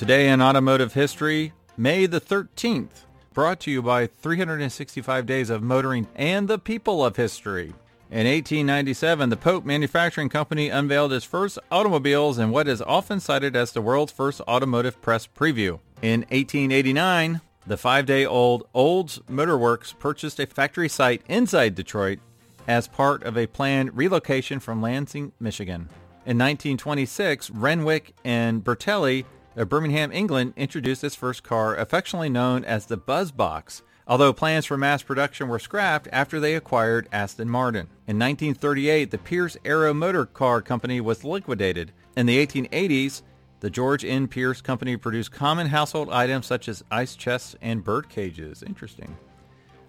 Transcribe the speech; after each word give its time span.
Today 0.00 0.30
in 0.30 0.40
automotive 0.40 0.94
history, 0.94 1.52
May 1.76 2.06
the 2.06 2.22
13th, 2.22 3.04
brought 3.34 3.60
to 3.60 3.70
you 3.70 3.82
by 3.82 4.06
365 4.06 5.26
Days 5.26 5.50
of 5.50 5.62
Motoring 5.62 6.06
and 6.16 6.48
the 6.48 6.58
People 6.58 7.04
of 7.04 7.16
History. 7.16 7.74
In 8.10 8.26
1897, 8.26 9.28
the 9.28 9.36
Pope 9.36 9.66
Manufacturing 9.66 10.30
Company 10.30 10.70
unveiled 10.70 11.12
its 11.12 11.26
first 11.26 11.58
automobiles 11.70 12.38
in 12.38 12.48
what 12.48 12.66
is 12.66 12.80
often 12.80 13.20
cited 13.20 13.54
as 13.54 13.72
the 13.72 13.82
world's 13.82 14.10
first 14.10 14.40
automotive 14.48 15.02
press 15.02 15.26
preview. 15.26 15.80
In 16.00 16.20
1889, 16.30 17.42
the 17.66 17.76
five-day-old 17.76 18.66
Olds 18.72 19.20
Motor 19.28 19.58
Works 19.58 19.92
purchased 19.92 20.40
a 20.40 20.46
factory 20.46 20.88
site 20.88 21.20
inside 21.28 21.74
Detroit 21.74 22.20
as 22.66 22.88
part 22.88 23.22
of 23.22 23.36
a 23.36 23.46
planned 23.46 23.94
relocation 23.94 24.60
from 24.60 24.80
Lansing, 24.80 25.32
Michigan. 25.38 25.90
In 26.24 26.38
1926, 26.38 27.50
Renwick 27.50 28.14
and 28.24 28.64
Bertelli 28.64 29.26
of 29.56 29.68
Birmingham, 29.68 30.12
England, 30.12 30.54
introduced 30.56 31.04
its 31.04 31.14
first 31.14 31.42
car, 31.42 31.74
affectionately 31.74 32.28
known 32.28 32.64
as 32.64 32.86
the 32.86 32.96
Buzzbox, 32.96 33.82
although 34.06 34.32
plans 34.32 34.64
for 34.64 34.76
mass 34.76 35.02
production 35.02 35.48
were 35.48 35.58
scrapped 35.58 36.08
after 36.12 36.40
they 36.40 36.54
acquired 36.54 37.08
Aston 37.12 37.48
Martin. 37.48 37.88
In 38.06 38.18
1938, 38.18 39.10
the 39.10 39.18
Pierce 39.18 39.56
Arrow 39.64 39.92
Motor 39.94 40.26
Car 40.26 40.62
Company 40.62 41.00
was 41.00 41.24
liquidated. 41.24 41.92
In 42.16 42.26
the 42.26 42.44
1880s, 42.44 43.22
the 43.60 43.70
George 43.70 44.04
N. 44.04 44.26
Pierce 44.26 44.60
Company 44.62 44.96
produced 44.96 45.32
common 45.32 45.66
household 45.68 46.10
items 46.10 46.46
such 46.46 46.68
as 46.68 46.82
ice 46.90 47.14
chests 47.14 47.54
and 47.60 47.84
bird 47.84 48.08
cages. 48.08 48.62
Interesting. 48.62 49.16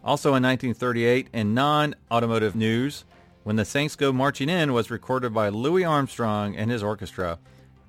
Also 0.03 0.29
in 0.29 0.43
1938, 0.43 1.29
in 1.31 1.53
non-automotive 1.53 2.55
news, 2.55 3.05
When 3.43 3.55
the 3.55 3.65
Saints 3.65 3.95
Go 3.95 4.13
Marching 4.13 4.49
In 4.49 4.71
was 4.71 4.91
recorded 4.91 5.33
by 5.33 5.49
Louis 5.49 5.83
Armstrong 5.83 6.55
and 6.55 6.69
his 6.69 6.83
orchestra. 6.83 7.39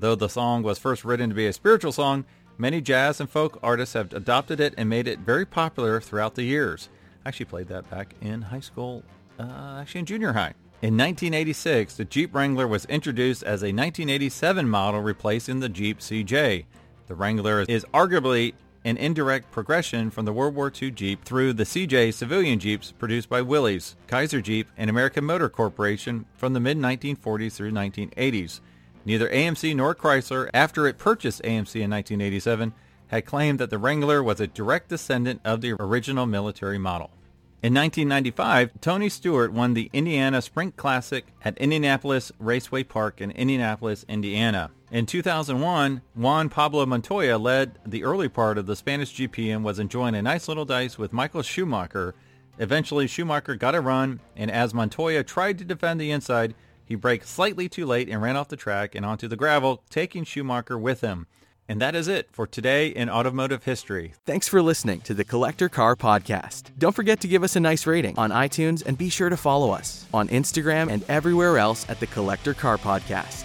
Though 0.02 0.16
the 0.16 0.28
song 0.28 0.64
was 0.64 0.80
first 0.80 1.04
written 1.04 1.28
to 1.28 1.34
be 1.36 1.46
a 1.46 1.52
spiritual 1.52 1.92
song, 1.92 2.24
many 2.58 2.80
jazz 2.80 3.20
and 3.20 3.30
folk 3.30 3.60
artists 3.62 3.94
have 3.94 4.12
adopted 4.12 4.58
it 4.58 4.74
and 4.76 4.88
made 4.88 5.06
it 5.06 5.20
very 5.20 5.46
popular 5.46 6.00
throughout 6.00 6.34
the 6.34 6.42
years. 6.42 6.88
I 7.24 7.28
actually 7.28 7.46
played 7.46 7.68
that 7.68 7.88
back 7.88 8.16
in 8.20 8.42
high 8.42 8.58
school, 8.58 9.04
uh, 9.38 9.78
actually 9.80 10.00
in 10.00 10.06
junior 10.06 10.32
high. 10.32 10.54
In 10.82 10.96
1986, 10.96 11.94
the 11.94 12.04
Jeep 12.04 12.34
Wrangler 12.34 12.66
was 12.66 12.84
introduced 12.86 13.44
as 13.44 13.62
a 13.62 13.70
1987 13.70 14.68
model 14.68 15.00
replacing 15.02 15.60
the 15.60 15.68
Jeep 15.68 16.00
CJ. 16.00 16.64
The 17.06 17.14
Wrangler 17.14 17.64
is 17.68 17.86
arguably 17.94 18.54
an 18.84 18.96
indirect 18.96 19.52
progression 19.52 20.10
from 20.10 20.24
the 20.24 20.32
World 20.32 20.56
War 20.56 20.72
II 20.82 20.90
Jeep 20.90 21.24
through 21.24 21.52
the 21.52 21.62
CJ 21.62 22.12
civilian 22.12 22.58
Jeeps 22.58 22.90
produced 22.90 23.28
by 23.28 23.40
Willys, 23.40 23.94
Kaiser 24.08 24.40
Jeep, 24.40 24.66
and 24.76 24.90
American 24.90 25.24
Motor 25.24 25.48
Corporation 25.48 26.26
from 26.34 26.54
the 26.54 26.60
mid-1940s 26.60 27.52
through 27.52 27.70
1980s. 27.70 28.58
Neither 29.04 29.28
AMC 29.28 29.74
nor 29.74 29.94
Chrysler, 29.94 30.48
after 30.54 30.86
it 30.86 30.98
purchased 30.98 31.42
AMC 31.42 31.80
in 31.80 31.90
1987, 31.90 32.72
had 33.08 33.26
claimed 33.26 33.58
that 33.58 33.70
the 33.70 33.78
Wrangler 33.78 34.22
was 34.22 34.40
a 34.40 34.46
direct 34.46 34.88
descendant 34.88 35.40
of 35.44 35.60
the 35.60 35.72
original 35.72 36.26
military 36.26 36.78
model. 36.78 37.10
In 37.62 37.74
1995, 37.74 38.80
Tony 38.80 39.08
Stewart 39.08 39.52
won 39.52 39.74
the 39.74 39.88
Indiana 39.92 40.42
Sprint 40.42 40.76
Classic 40.76 41.26
at 41.44 41.56
Indianapolis 41.58 42.32
Raceway 42.40 42.82
Park 42.82 43.20
in 43.20 43.30
Indianapolis, 43.30 44.04
Indiana. 44.08 44.70
In 44.90 45.06
2001, 45.06 46.02
Juan 46.14 46.48
Pablo 46.48 46.84
Montoya 46.86 47.38
led 47.38 47.78
the 47.86 48.02
early 48.02 48.28
part 48.28 48.58
of 48.58 48.66
the 48.66 48.74
Spanish 48.74 49.14
GP 49.14 49.54
and 49.54 49.64
was 49.64 49.78
enjoying 49.78 50.16
a 50.16 50.22
nice 50.22 50.48
little 50.48 50.64
dice 50.64 50.98
with 50.98 51.12
Michael 51.12 51.42
Schumacher. 51.42 52.14
Eventually, 52.58 53.06
Schumacher 53.06 53.54
got 53.54 53.76
a 53.76 53.80
run, 53.80 54.20
and 54.36 54.50
as 54.50 54.74
Montoya 54.74 55.22
tried 55.22 55.56
to 55.58 55.64
defend 55.64 56.00
the 56.00 56.10
inside, 56.10 56.54
he 56.92 56.96
braked 56.96 57.26
slightly 57.26 57.70
too 57.70 57.86
late 57.86 58.10
and 58.10 58.20
ran 58.20 58.36
off 58.36 58.48
the 58.48 58.56
track 58.56 58.94
and 58.94 59.06
onto 59.06 59.26
the 59.26 59.34
gravel, 59.34 59.82
taking 59.88 60.24
Schumacher 60.24 60.76
with 60.76 61.00
him. 61.00 61.26
And 61.66 61.80
that 61.80 61.94
is 61.94 62.06
it 62.06 62.28
for 62.32 62.46
today 62.46 62.88
in 62.88 63.08
automotive 63.08 63.64
history. 63.64 64.12
Thanks 64.26 64.46
for 64.46 64.60
listening 64.60 65.00
to 65.00 65.14
the 65.14 65.24
Collector 65.24 65.70
Car 65.70 65.96
Podcast. 65.96 66.64
Don't 66.76 66.94
forget 66.94 67.18
to 67.20 67.28
give 67.28 67.42
us 67.42 67.56
a 67.56 67.60
nice 67.60 67.86
rating 67.86 68.18
on 68.18 68.28
iTunes 68.28 68.84
and 68.84 68.98
be 68.98 69.08
sure 69.08 69.30
to 69.30 69.38
follow 69.38 69.70
us 69.70 70.06
on 70.12 70.28
Instagram 70.28 70.90
and 70.90 71.02
everywhere 71.08 71.56
else 71.56 71.88
at 71.88 71.98
the 71.98 72.06
Collector 72.06 72.52
Car 72.52 72.76
Podcast. 72.76 73.41